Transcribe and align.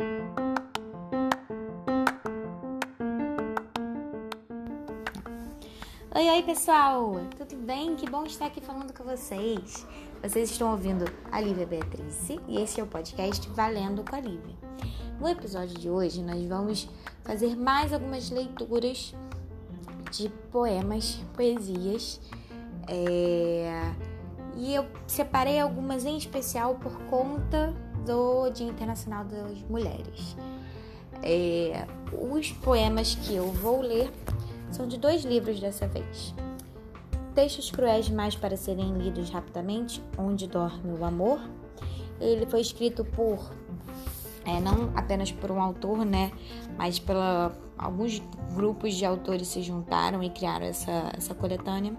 Oi, 0.00 0.06
oi 6.14 6.42
pessoal, 6.44 7.16
tudo 7.36 7.56
bem? 7.56 7.96
Que 7.96 8.08
bom 8.08 8.24
estar 8.24 8.46
aqui 8.46 8.60
falando 8.60 8.96
com 8.96 9.02
vocês. 9.02 9.84
Vocês 10.22 10.52
estão 10.52 10.70
ouvindo 10.70 11.04
a 11.32 11.40
Lívia 11.40 11.66
Beatriz 11.66 12.28
e 12.46 12.62
esse 12.62 12.78
é 12.78 12.84
o 12.84 12.86
podcast 12.86 13.50
Valendo 13.50 14.08
com 14.08 14.14
a 14.14 14.20
Lívia. 14.20 14.54
No 15.18 15.28
episódio 15.28 15.76
de 15.76 15.90
hoje, 15.90 16.22
nós 16.22 16.44
vamos 16.44 16.88
fazer 17.24 17.56
mais 17.56 17.92
algumas 17.92 18.30
leituras 18.30 19.16
de 20.12 20.28
poemas, 20.52 21.20
poesias, 21.34 22.20
é... 22.86 23.92
e 24.56 24.72
eu 24.76 24.86
separei 25.08 25.58
algumas 25.58 26.04
em 26.04 26.16
especial 26.16 26.76
por 26.76 26.96
conta 27.10 27.74
do 28.08 28.48
Dia 28.48 28.66
Internacional 28.66 29.24
das 29.24 29.60
Mulheres. 29.68 30.34
É... 31.22 31.86
Os 32.10 32.50
poemas 32.52 33.14
que 33.14 33.34
eu 33.34 33.52
vou 33.52 33.82
ler 33.82 34.10
são 34.70 34.88
de 34.88 34.96
dois 34.96 35.24
livros 35.24 35.60
dessa 35.60 35.86
vez. 35.86 36.34
Textos 37.34 37.70
Cruéis 37.70 38.06
Demais 38.06 38.34
para 38.34 38.56
Serem 38.56 38.94
Lidos 38.94 39.28
Rapidamente, 39.28 40.02
Onde 40.16 40.48
Dorme 40.48 40.98
o 40.98 41.04
Amor. 41.04 41.38
Ele 42.18 42.46
foi 42.46 42.62
escrito 42.62 43.04
por, 43.04 43.52
é, 44.44 44.58
não 44.58 44.90
apenas 44.96 45.30
por 45.30 45.50
um 45.52 45.60
autor, 45.60 46.04
né, 46.04 46.32
mas 46.76 46.98
pela 46.98 47.52
alguns 47.76 48.20
grupos 48.56 48.94
de 48.94 49.04
autores 49.04 49.46
se 49.46 49.62
juntaram 49.62 50.20
e 50.20 50.30
criaram 50.30 50.66
essa, 50.66 51.12
essa 51.16 51.34
coletânea. 51.34 51.94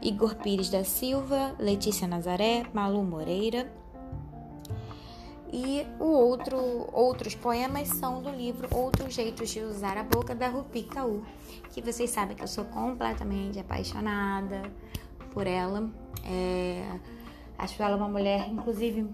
Igor 0.00 0.36
Pires 0.36 0.70
da 0.70 0.84
Silva, 0.84 1.54
Letícia 1.58 2.06
Nazaré, 2.06 2.64
Malu 2.72 3.02
Moreira 3.02 3.79
e 5.52 5.86
o 5.98 6.04
outro, 6.04 6.88
outros 6.92 7.34
poemas 7.34 7.88
são 7.88 8.22
do 8.22 8.30
livro 8.30 8.68
Outros 8.72 9.14
Jeitos 9.14 9.50
de 9.50 9.60
Usar 9.60 9.98
a 9.98 10.02
Boca, 10.02 10.34
da 10.34 10.48
Rupi 10.48 10.84
Kaur, 10.84 11.22
que 11.70 11.82
vocês 11.82 12.10
sabem 12.10 12.36
que 12.36 12.42
eu 12.42 12.48
sou 12.48 12.64
completamente 12.66 13.58
apaixonada 13.58 14.62
por 15.32 15.46
ela. 15.46 15.90
É, 16.24 16.98
acho 17.58 17.82
ela 17.82 17.96
uma 17.96 18.08
mulher, 18.08 18.48
inclusive, 18.48 19.08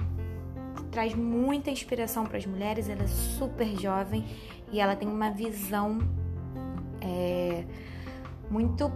que 0.77 0.85
traz 0.85 1.15
muita 1.15 1.71
inspiração 1.71 2.25
para 2.25 2.37
as 2.37 2.47
mulheres. 2.47 2.89
Ela 2.89 3.05
é 3.05 3.09
super 3.09 3.69
jovem 3.79 4.25
e 4.71 4.81
ela 4.81 4.95
tem 4.95 5.09
uma 5.09 5.31
visão 5.31 5.99
é, 7.01 7.65
muito, 8.51 8.93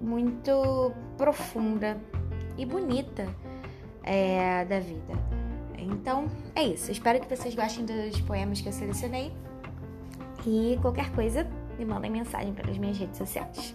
muito 0.00 0.92
profunda 1.16 2.00
e 2.58 2.66
bonita 2.66 3.28
é, 4.02 4.64
da 4.64 4.80
vida. 4.80 5.39
Então 5.82 6.28
é 6.54 6.62
isso. 6.64 6.90
Espero 6.90 7.20
que 7.20 7.34
vocês 7.34 7.54
gostem 7.54 7.84
dos 7.84 8.20
poemas 8.22 8.60
que 8.60 8.68
eu 8.68 8.72
selecionei. 8.72 9.32
E 10.46 10.78
qualquer 10.80 11.10
coisa, 11.12 11.46
me 11.78 11.84
mandem 11.84 12.10
mensagem 12.10 12.52
pelas 12.54 12.76
minhas 12.78 12.98
redes 12.98 13.18
sociais. 13.18 13.74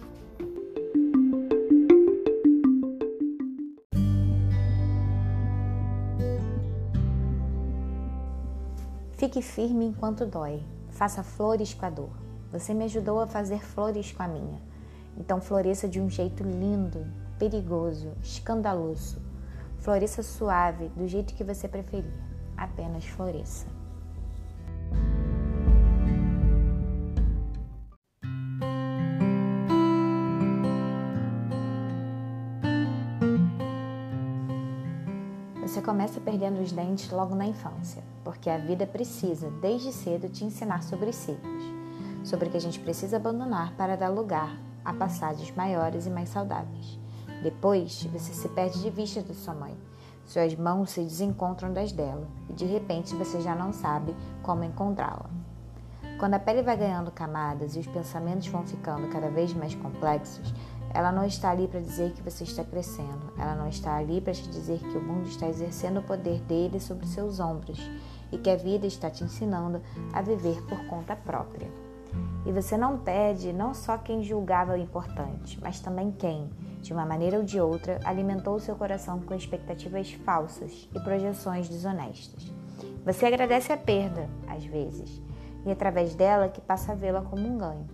Fique 9.12 9.42
firme 9.42 9.86
enquanto 9.86 10.26
dói. 10.26 10.62
Faça 10.90 11.22
flores 11.22 11.74
com 11.74 11.86
a 11.86 11.90
dor. 11.90 12.10
Você 12.52 12.72
me 12.72 12.84
ajudou 12.84 13.20
a 13.20 13.26
fazer 13.26 13.60
flores 13.60 14.12
com 14.12 14.22
a 14.22 14.28
minha. 14.28 14.60
Então 15.16 15.40
floresça 15.40 15.88
de 15.88 16.00
um 16.00 16.08
jeito 16.08 16.42
lindo, 16.42 17.06
perigoso, 17.38 18.12
escandaloso 18.22 19.25
Floresça 19.86 20.20
suave, 20.20 20.88
do 20.96 21.06
jeito 21.06 21.32
que 21.32 21.44
você 21.44 21.68
preferir. 21.68 22.12
Apenas 22.56 23.04
floresça. 23.04 23.68
Você 35.62 35.80
começa 35.80 36.20
perdendo 36.20 36.60
os 36.60 36.72
dentes 36.72 37.08
logo 37.12 37.36
na 37.36 37.46
infância, 37.46 38.02
porque 38.24 38.50
a 38.50 38.58
vida 38.58 38.88
precisa, 38.88 39.52
desde 39.62 39.92
cedo, 39.92 40.28
te 40.28 40.44
ensinar 40.44 40.82
sobre 40.82 41.10
os 41.10 41.14
ciclos, 41.14 41.62
sobre 42.24 42.48
o 42.48 42.50
que 42.50 42.56
a 42.56 42.60
gente 42.60 42.80
precisa 42.80 43.18
abandonar 43.18 43.72
para 43.76 43.94
dar 43.94 44.08
lugar 44.08 44.58
a 44.84 44.92
passagens 44.92 45.54
maiores 45.54 46.06
e 46.06 46.10
mais 46.10 46.28
saudáveis. 46.30 47.05
Depois, 47.42 48.04
você 48.04 48.32
se 48.32 48.48
perde 48.48 48.80
de 48.80 48.90
vista 48.90 49.22
de 49.22 49.34
sua 49.34 49.54
mãe. 49.54 49.76
Suas 50.26 50.54
mãos 50.56 50.90
se 50.90 51.00
desencontram 51.00 51.72
das 51.72 51.92
dela 51.92 52.26
e 52.50 52.52
de 52.52 52.64
repente 52.64 53.14
você 53.14 53.40
já 53.40 53.54
não 53.54 53.72
sabe 53.72 54.14
como 54.42 54.64
encontrá-la. 54.64 55.30
Quando 56.18 56.34
a 56.34 56.38
pele 56.38 56.62
vai 56.62 56.76
ganhando 56.76 57.12
camadas 57.12 57.76
e 57.76 57.78
os 57.78 57.86
pensamentos 57.86 58.48
vão 58.48 58.66
ficando 58.66 59.06
cada 59.08 59.28
vez 59.28 59.52
mais 59.52 59.74
complexos, 59.74 60.52
ela 60.92 61.12
não 61.12 61.24
está 61.24 61.50
ali 61.50 61.68
para 61.68 61.78
dizer 61.78 62.12
que 62.12 62.22
você 62.22 62.42
está 62.42 62.64
crescendo, 62.64 63.32
ela 63.38 63.54
não 63.54 63.68
está 63.68 63.94
ali 63.96 64.20
para 64.20 64.32
te 64.32 64.48
dizer 64.48 64.78
que 64.78 64.96
o 64.96 65.02
mundo 65.02 65.28
está 65.28 65.46
exercendo 65.46 66.00
o 66.00 66.02
poder 66.02 66.40
dele 66.40 66.80
sobre 66.80 67.06
seus 67.06 67.38
ombros 67.38 67.78
e 68.32 68.38
que 68.38 68.50
a 68.50 68.56
vida 68.56 68.86
está 68.86 69.10
te 69.10 69.22
ensinando 69.22 69.80
a 70.12 70.22
viver 70.22 70.60
por 70.62 70.86
conta 70.86 71.14
própria. 71.14 71.70
E 72.46 72.52
você 72.52 72.76
não 72.76 72.98
perde 72.98 73.52
não 73.52 73.74
só 73.74 73.98
quem 73.98 74.22
julgava 74.22 74.78
importante, 74.78 75.58
mas 75.60 75.80
também 75.80 76.10
quem, 76.10 76.48
de 76.80 76.92
uma 76.92 77.04
maneira 77.04 77.38
ou 77.38 77.44
de 77.44 77.60
outra, 77.60 78.00
alimentou 78.04 78.58
seu 78.60 78.76
coração 78.76 79.20
com 79.20 79.34
expectativas 79.34 80.12
falsas 80.12 80.88
e 80.94 81.00
projeções 81.00 81.68
desonestas. 81.68 82.52
Você 83.04 83.26
agradece 83.26 83.72
a 83.72 83.76
perda, 83.76 84.28
às 84.48 84.64
vezes, 84.64 85.20
e 85.64 85.70
através 85.70 86.14
dela 86.14 86.48
que 86.48 86.60
passa 86.60 86.92
a 86.92 86.94
vê-la 86.94 87.22
como 87.22 87.46
um 87.46 87.58
ganho. 87.58 87.86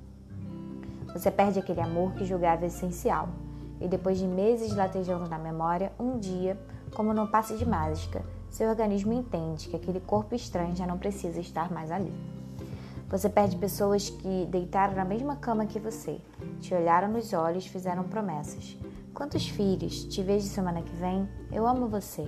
Você 1.12 1.30
perde 1.30 1.58
aquele 1.58 1.80
amor 1.80 2.12
que 2.12 2.24
julgava 2.24 2.66
essencial, 2.66 3.28
e 3.80 3.88
depois 3.88 4.18
de 4.18 4.26
meses 4.26 4.74
latejando 4.74 5.28
na 5.28 5.38
memória, 5.38 5.92
um 5.98 6.18
dia, 6.18 6.58
como 6.94 7.12
num 7.12 7.26
passe 7.26 7.56
de 7.56 7.66
mágica, 7.66 8.22
seu 8.48 8.68
organismo 8.68 9.12
entende 9.12 9.68
que 9.68 9.76
aquele 9.76 10.00
corpo 10.00 10.34
estranho 10.34 10.76
já 10.76 10.86
não 10.86 10.98
precisa 10.98 11.40
estar 11.40 11.72
mais 11.72 11.90
ali. 11.90 12.12
Você 13.12 13.28
perde 13.28 13.58
pessoas 13.58 14.08
que 14.08 14.46
deitaram 14.46 14.94
na 14.94 15.04
mesma 15.04 15.36
cama 15.36 15.66
que 15.66 15.78
você, 15.78 16.18
te 16.60 16.74
olharam 16.74 17.08
nos 17.08 17.34
olhos, 17.34 17.66
fizeram 17.66 18.04
promessas. 18.04 18.74
Quantos 19.12 19.46
filhos? 19.46 20.04
Te 20.06 20.22
vejo 20.22 20.46
semana 20.46 20.80
que 20.80 20.96
vem? 20.96 21.28
Eu 21.52 21.66
amo 21.66 21.88
você. 21.88 22.26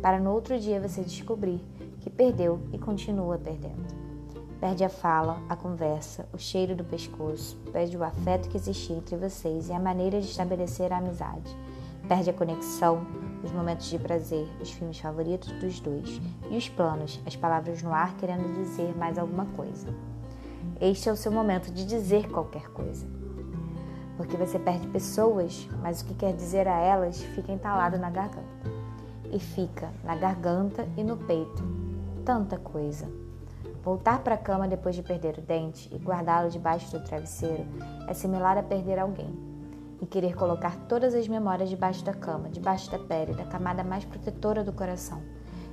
Para 0.00 0.18
no 0.18 0.32
outro 0.32 0.58
dia 0.58 0.80
você 0.80 1.02
descobrir 1.02 1.60
que 2.00 2.08
perdeu 2.08 2.58
e 2.72 2.78
continua 2.78 3.36
perdendo. 3.36 3.84
Perde 4.58 4.82
a 4.82 4.88
fala, 4.88 5.42
a 5.46 5.54
conversa, 5.54 6.26
o 6.32 6.38
cheiro 6.38 6.74
do 6.74 6.84
pescoço, 6.84 7.58
perde 7.70 7.94
o 7.94 8.02
afeto 8.02 8.48
que 8.48 8.56
existia 8.56 8.96
entre 8.96 9.16
vocês 9.18 9.68
e 9.68 9.74
a 9.74 9.78
maneira 9.78 10.22
de 10.22 10.26
estabelecer 10.26 10.90
a 10.90 10.96
amizade. 10.96 11.54
Perde 12.08 12.30
a 12.30 12.32
conexão, 12.32 13.06
os 13.44 13.52
momentos 13.52 13.90
de 13.90 13.98
prazer, 13.98 14.48
os 14.58 14.70
filmes 14.70 14.98
favoritos 14.98 15.52
dos 15.60 15.80
dois 15.80 16.18
e 16.50 16.56
os 16.56 16.66
planos, 16.66 17.20
as 17.26 17.36
palavras 17.36 17.82
no 17.82 17.92
ar 17.92 18.16
querendo 18.16 18.54
dizer 18.54 18.96
mais 18.96 19.18
alguma 19.18 19.44
coisa. 19.54 20.13
Este 20.80 21.08
é 21.08 21.12
o 21.12 21.16
seu 21.16 21.30
momento 21.30 21.72
de 21.72 21.86
dizer 21.86 22.28
qualquer 22.28 22.68
coisa. 22.70 23.06
Porque 24.16 24.36
você 24.36 24.58
perde 24.58 24.88
pessoas, 24.88 25.68
mas 25.80 26.00
o 26.00 26.04
que 26.04 26.14
quer 26.14 26.34
dizer 26.34 26.66
a 26.66 26.76
elas 26.76 27.22
fica 27.22 27.52
entalado 27.52 27.96
na 27.96 28.10
garganta. 28.10 28.42
E 29.32 29.38
fica 29.38 29.90
na 30.02 30.16
garganta 30.16 30.86
e 30.96 31.04
no 31.04 31.16
peito. 31.16 31.62
Tanta 32.24 32.58
coisa. 32.58 33.08
Voltar 33.84 34.18
para 34.24 34.34
a 34.34 34.38
cama 34.38 34.66
depois 34.66 34.96
de 34.96 35.02
perder 35.02 35.38
o 35.38 35.42
dente 35.42 35.88
e 35.94 35.98
guardá-lo 35.98 36.50
debaixo 36.50 36.90
do 36.90 37.04
travesseiro 37.04 37.64
é 38.08 38.14
similar 38.14 38.58
a 38.58 38.62
perder 38.62 38.98
alguém. 38.98 39.32
E 40.00 40.06
querer 40.06 40.34
colocar 40.34 40.76
todas 40.88 41.14
as 41.14 41.28
memórias 41.28 41.70
debaixo 41.70 42.04
da 42.04 42.12
cama, 42.12 42.48
debaixo 42.48 42.90
da 42.90 42.98
pele, 42.98 43.32
da 43.32 43.44
camada 43.44 43.84
mais 43.84 44.04
protetora 44.04 44.64
do 44.64 44.72
coração. 44.72 45.22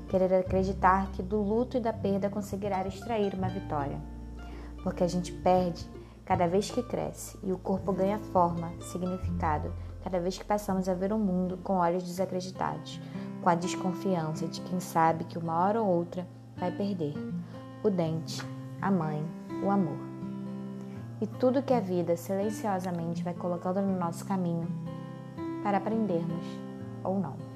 Querer 0.09 0.31
acreditar 0.35 1.11
que 1.11 1.23
do 1.23 1.41
luto 1.41 1.77
e 1.77 1.79
da 1.79 1.91
perda 1.91 2.29
conseguirá 2.29 2.85
extrair 2.85 3.33
uma 3.33 3.49
vitória 3.49 3.99
porque 4.83 5.03
a 5.03 5.07
gente 5.07 5.31
perde 5.31 5.89
cada 6.25 6.47
vez 6.47 6.71
que 6.71 6.81
cresce 6.81 7.37
e 7.43 7.51
o 7.51 7.57
corpo 7.57 7.91
ganha 7.91 8.19
forma, 8.19 8.71
significado, 8.79 9.73
cada 10.03 10.19
vez 10.19 10.37
que 10.37 10.45
passamos 10.45 10.87
a 10.87 10.93
ver 10.93 11.11
o 11.11 11.17
mundo 11.17 11.57
com 11.63 11.77
olhos 11.77 12.03
desacreditados, 12.03 12.99
com 13.41 13.49
a 13.49 13.55
desconfiança 13.55 14.47
de 14.47 14.61
quem 14.61 14.79
sabe 14.79 15.25
que 15.25 15.37
uma 15.37 15.57
hora 15.59 15.81
ou 15.81 15.87
outra 15.87 16.27
vai 16.55 16.71
perder 16.71 17.13
o 17.83 17.89
dente, 17.89 18.41
a 18.81 18.91
mãe, 18.91 19.25
o 19.63 19.69
amor. 19.69 19.97
E 21.19 21.27
tudo 21.27 21.61
que 21.61 21.73
a 21.73 21.79
vida 21.79 22.15
silenciosamente 22.15 23.23
vai 23.23 23.33
colocando 23.33 23.81
no 23.81 23.97
nosso 23.97 24.25
caminho 24.25 24.67
para 25.63 25.77
aprendermos 25.77 26.45
ou 27.03 27.19
não. 27.19 27.50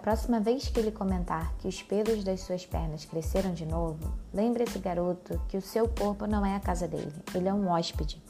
Próxima 0.00 0.40
vez 0.40 0.68
que 0.68 0.80
ele 0.80 0.90
comentar 0.90 1.54
que 1.58 1.68
os 1.68 1.82
pelos 1.82 2.24
das 2.24 2.40
suas 2.40 2.66
pernas 2.66 3.04
cresceram 3.04 3.52
de 3.52 3.66
novo, 3.66 4.12
Lembre 4.32 4.62
esse 4.62 4.78
garoto 4.78 5.40
que 5.48 5.56
o 5.56 5.62
seu 5.62 5.88
corpo 5.88 6.24
não 6.24 6.46
é 6.46 6.54
a 6.54 6.60
casa 6.60 6.86
dele, 6.86 7.12
ele 7.34 7.48
é 7.48 7.52
um 7.52 7.68
hóspede. 7.68 8.22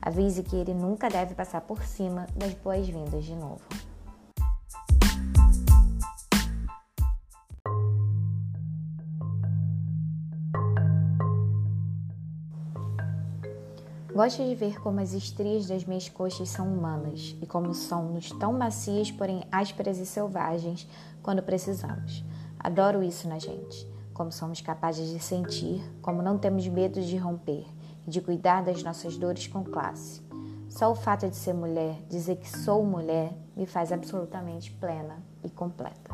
Avise 0.00 0.42
que 0.42 0.56
ele 0.56 0.72
nunca 0.72 1.10
deve 1.10 1.34
passar 1.34 1.60
por 1.60 1.82
cima 1.82 2.26
das 2.34 2.54
boas-vindas 2.54 3.24
de 3.24 3.34
novo. 3.34 3.60
Gosto 14.14 14.44
de 14.44 14.54
ver 14.54 14.80
como 14.80 15.00
as 15.00 15.12
estrias 15.12 15.66
das 15.66 15.84
minhas 15.84 16.08
coxas 16.08 16.48
são 16.48 16.66
humanas 16.66 17.34
e 17.40 17.46
como 17.46 17.74
somos 17.74 18.30
tão 18.32 18.52
macias, 18.52 19.10
porém 19.10 19.42
ásperas 19.50 19.98
e 19.98 20.04
selvagens 20.04 20.86
quando 21.22 21.42
precisamos. 21.42 22.24
Adoro 22.58 23.02
isso 23.02 23.28
na 23.28 23.38
gente, 23.38 23.88
como 24.12 24.30
somos 24.30 24.60
capazes 24.60 25.08
de 25.08 25.18
sentir, 25.20 25.82
como 26.02 26.22
não 26.22 26.38
temos 26.38 26.66
medo 26.68 27.00
de 27.00 27.16
romper 27.16 27.66
e 28.06 28.10
de 28.10 28.20
cuidar 28.20 28.62
das 28.62 28.82
nossas 28.82 29.16
dores 29.16 29.46
com 29.46 29.64
classe. 29.64 30.22
Só 30.68 30.90
o 30.90 30.94
fato 30.94 31.28
de 31.28 31.36
ser 31.36 31.52
mulher, 31.52 32.02
dizer 32.08 32.36
que 32.36 32.48
sou 32.48 32.84
mulher, 32.84 33.32
me 33.54 33.66
faz 33.66 33.92
absolutamente 33.92 34.72
plena 34.72 35.22
e 35.44 35.50
completa. 35.50 36.12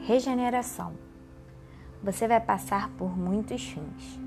Regeneração. 0.00 0.94
Você 2.02 2.26
vai 2.26 2.40
passar 2.40 2.90
por 2.98 3.16
muitos 3.16 3.62
fins: 3.62 4.18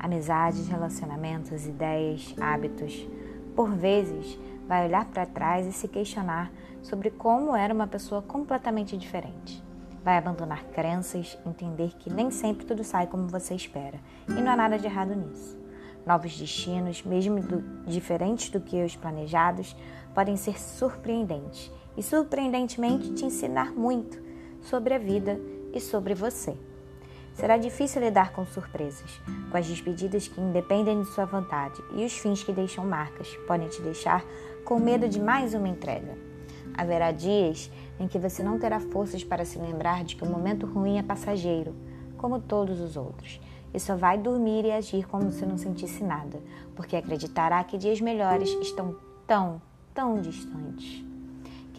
amizades, 0.00 0.66
relacionamentos, 0.66 1.66
ideias, 1.66 2.34
hábitos. 2.40 3.06
Por 3.54 3.70
vezes, 3.70 4.38
vai 4.66 4.86
olhar 4.86 5.04
para 5.04 5.26
trás 5.26 5.66
e 5.66 5.72
se 5.72 5.86
questionar 5.86 6.50
sobre 6.82 7.10
como 7.10 7.54
era 7.54 7.72
uma 7.72 7.86
pessoa 7.86 8.22
completamente 8.22 8.96
diferente. 8.96 9.62
Vai 10.02 10.16
abandonar 10.16 10.64
crenças, 10.64 11.38
entender 11.44 11.92
que 11.98 12.10
nem 12.10 12.30
sempre 12.30 12.64
tudo 12.64 12.82
sai 12.82 13.06
como 13.06 13.28
você 13.28 13.54
espera 13.54 14.00
e 14.28 14.32
não 14.32 14.50
há 14.50 14.56
nada 14.56 14.78
de 14.78 14.86
errado 14.86 15.14
nisso. 15.14 15.58
Novos 16.06 16.38
destinos, 16.38 17.02
mesmo 17.04 17.40
do, 17.42 17.60
diferentes 17.84 18.48
do 18.48 18.60
que 18.60 18.82
os 18.82 18.96
planejados, 18.96 19.76
podem 20.14 20.36
ser 20.36 20.58
surpreendentes 20.58 21.70
e, 21.94 22.02
surpreendentemente, 22.02 23.12
te 23.12 23.26
ensinar 23.26 23.72
muito 23.72 24.18
sobre 24.62 24.94
a 24.94 24.98
vida 24.98 25.38
e 25.74 25.80
sobre 25.80 26.14
você. 26.14 26.56
Será 27.40 27.56
difícil 27.56 28.02
lidar 28.02 28.32
com 28.32 28.44
surpresas, 28.44 29.18
com 29.50 29.56
as 29.56 29.66
despedidas 29.66 30.28
que 30.28 30.38
independem 30.38 31.00
de 31.00 31.08
sua 31.08 31.24
vontade 31.24 31.82
e 31.94 32.04
os 32.04 32.12
fins 32.12 32.44
que 32.44 32.52
deixam 32.52 32.84
marcas, 32.84 33.34
podem 33.46 33.66
te 33.66 33.80
deixar 33.80 34.22
com 34.62 34.78
medo 34.78 35.08
de 35.08 35.18
mais 35.18 35.54
uma 35.54 35.66
entrega. 35.66 36.18
Haverá 36.76 37.10
dias 37.12 37.70
em 37.98 38.06
que 38.06 38.18
você 38.18 38.42
não 38.42 38.58
terá 38.58 38.78
forças 38.78 39.24
para 39.24 39.46
se 39.46 39.58
lembrar 39.58 40.04
de 40.04 40.16
que 40.16 40.22
o 40.22 40.28
momento 40.28 40.66
ruim 40.66 40.98
é 40.98 41.02
passageiro, 41.02 41.74
como 42.18 42.42
todos 42.42 42.78
os 42.78 42.94
outros, 42.94 43.40
e 43.72 43.80
só 43.80 43.96
vai 43.96 44.18
dormir 44.18 44.66
e 44.66 44.72
agir 44.72 45.08
como 45.08 45.30
se 45.30 45.46
não 45.46 45.56
sentisse 45.56 46.04
nada, 46.04 46.42
porque 46.76 46.94
acreditará 46.94 47.64
que 47.64 47.78
dias 47.78 48.02
melhores 48.02 48.50
estão 48.60 48.94
tão, 49.26 49.62
tão 49.94 50.20
distantes 50.20 51.09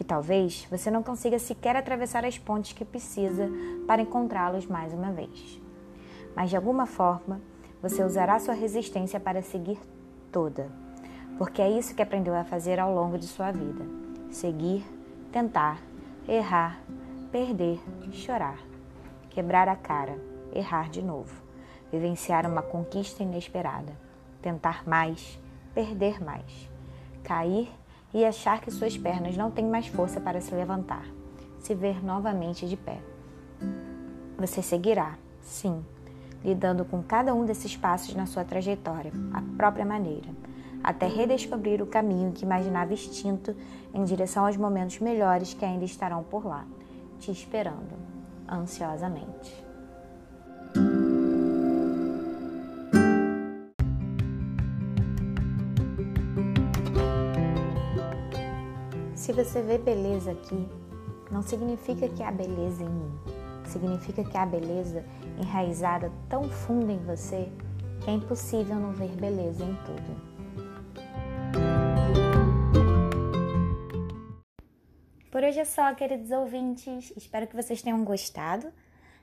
que 0.02 0.08
talvez 0.08 0.66
você 0.68 0.90
não 0.90 1.00
consiga 1.00 1.38
sequer 1.38 1.76
atravessar 1.76 2.24
as 2.24 2.36
pontes 2.36 2.72
que 2.72 2.84
precisa 2.84 3.48
para 3.86 4.02
encontrá-los 4.02 4.66
mais 4.66 4.92
uma 4.92 5.12
vez. 5.12 5.62
Mas 6.34 6.50
de 6.50 6.56
alguma 6.56 6.86
forma, 6.86 7.40
você 7.80 8.02
usará 8.02 8.36
sua 8.40 8.52
resistência 8.52 9.20
para 9.20 9.42
seguir 9.42 9.78
toda, 10.32 10.68
porque 11.38 11.62
é 11.62 11.70
isso 11.70 11.94
que 11.94 12.02
aprendeu 12.02 12.34
a 12.34 12.42
fazer 12.42 12.80
ao 12.80 12.92
longo 12.92 13.16
de 13.16 13.28
sua 13.28 13.52
vida: 13.52 13.86
seguir, 14.28 14.84
tentar, 15.30 15.80
errar, 16.26 16.80
perder, 17.30 17.78
chorar, 18.10 18.58
quebrar 19.30 19.68
a 19.68 19.76
cara, 19.76 20.18
errar 20.52 20.90
de 20.90 21.00
novo, 21.00 21.32
vivenciar 21.92 22.44
uma 22.44 22.60
conquista 22.60 23.22
inesperada, 23.22 23.92
tentar 24.42 24.82
mais, 24.84 25.38
perder 25.72 26.20
mais, 26.20 26.68
cair 27.22 27.70
e 28.12 28.24
achar 28.24 28.60
que 28.60 28.70
suas 28.70 28.96
pernas 28.96 29.36
não 29.36 29.50
têm 29.50 29.66
mais 29.66 29.86
força 29.86 30.20
para 30.20 30.40
se 30.40 30.54
levantar, 30.54 31.06
se 31.58 31.74
ver 31.74 32.04
novamente 32.04 32.68
de 32.68 32.76
pé. 32.76 32.98
Você 34.38 34.62
seguirá, 34.62 35.16
sim, 35.40 35.84
lidando 36.44 36.84
com 36.84 37.02
cada 37.02 37.34
um 37.34 37.44
desses 37.44 37.76
passos 37.76 38.14
na 38.14 38.26
sua 38.26 38.44
trajetória, 38.44 39.12
à 39.32 39.40
própria 39.56 39.84
maneira, 39.84 40.28
até 40.82 41.06
redescobrir 41.06 41.80
o 41.80 41.86
caminho 41.86 42.32
que 42.32 42.44
imaginava 42.44 42.92
extinto 42.92 43.54
em 43.94 44.04
direção 44.04 44.46
aos 44.46 44.56
momentos 44.56 44.98
melhores 44.98 45.54
que 45.54 45.64
ainda 45.64 45.84
estarão 45.84 46.22
por 46.24 46.44
lá, 46.44 46.66
te 47.18 47.30
esperando, 47.30 47.94
ansiosamente. 48.48 49.71
Se 59.22 59.32
você 59.32 59.62
vê 59.62 59.78
beleza 59.78 60.32
aqui, 60.32 60.68
não 61.30 61.42
significa 61.42 62.08
que 62.08 62.24
há 62.24 62.32
beleza 62.32 62.82
em 62.82 62.88
mim. 62.88 63.12
Significa 63.66 64.24
que 64.24 64.36
há 64.36 64.44
beleza 64.44 65.04
enraizada 65.38 66.10
tão 66.28 66.50
funda 66.50 66.92
em 66.92 66.98
você 66.98 67.48
que 68.02 68.10
é 68.10 68.14
impossível 68.14 68.74
não 68.74 68.90
ver 68.90 69.10
beleza 69.10 69.62
em 69.64 69.76
tudo. 69.84 70.20
Por 75.30 75.44
hoje 75.44 75.60
é 75.60 75.64
só, 75.64 75.94
queridos 75.94 76.32
ouvintes. 76.32 77.12
Espero 77.16 77.46
que 77.46 77.54
vocês 77.54 77.80
tenham 77.80 78.04
gostado 78.04 78.72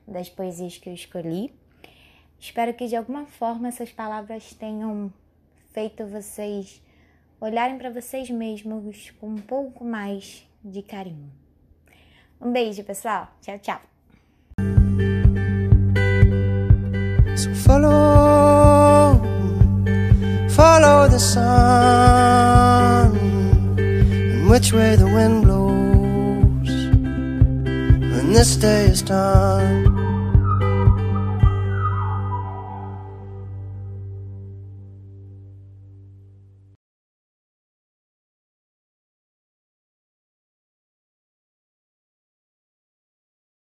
das 0.08 0.30
poesias 0.30 0.78
que 0.78 0.88
eu 0.88 0.94
escolhi. 0.94 1.54
Espero 2.38 2.72
que 2.72 2.86
de 2.86 2.96
alguma 2.96 3.26
forma 3.26 3.68
essas 3.68 3.92
palavras 3.92 4.54
tenham 4.54 5.12
feito 5.74 6.06
vocês 6.06 6.82
olharem 7.40 7.78
para 7.78 7.90
vocês 7.90 8.28
mesmos 8.30 9.10
com 9.18 9.28
um 9.28 9.38
pouco 9.38 9.84
mais 9.84 10.46
de 10.62 10.82
carinho. 10.82 11.30
Um 12.40 12.52
beijo, 12.52 12.84
pessoal. 12.84 13.28
Tchau, 13.40 13.58
tchau. 13.58 13.80
So 17.36 17.54
follow, 17.54 19.20
follow 20.50 21.08
the 21.08 21.18
sun, 21.18 21.46
and 23.78 24.50
which 24.50 24.72
way 24.74 24.96
the 24.96 25.06
wind 25.06 25.44
blows 25.44 26.68
when 28.12 28.32
this 28.32 28.56
day 28.56 28.86
is 28.86 29.00
done. 29.00 29.99